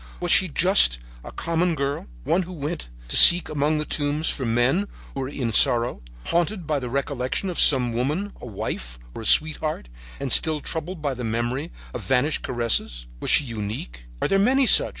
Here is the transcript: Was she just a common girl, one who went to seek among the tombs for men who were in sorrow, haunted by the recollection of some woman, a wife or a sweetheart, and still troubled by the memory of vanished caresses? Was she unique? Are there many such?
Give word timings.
Was 0.19 0.31
she 0.31 0.47
just 0.47 0.97
a 1.23 1.31
common 1.31 1.75
girl, 1.75 2.07
one 2.23 2.41
who 2.41 2.53
went 2.53 2.89
to 3.07 3.15
seek 3.15 3.49
among 3.49 3.77
the 3.77 3.85
tombs 3.85 4.31
for 4.31 4.47
men 4.47 4.87
who 5.13 5.19
were 5.19 5.29
in 5.29 5.53
sorrow, 5.53 6.01
haunted 6.25 6.65
by 6.65 6.79
the 6.79 6.89
recollection 6.89 7.51
of 7.51 7.59
some 7.59 7.93
woman, 7.93 8.33
a 8.41 8.47
wife 8.47 8.97
or 9.13 9.21
a 9.21 9.25
sweetheart, 9.27 9.89
and 10.19 10.31
still 10.31 10.59
troubled 10.59 11.03
by 11.03 11.13
the 11.13 11.23
memory 11.23 11.71
of 11.93 12.01
vanished 12.01 12.41
caresses? 12.41 13.05
Was 13.19 13.29
she 13.29 13.43
unique? 13.43 14.07
Are 14.23 14.27
there 14.27 14.39
many 14.39 14.65
such? 14.65 14.89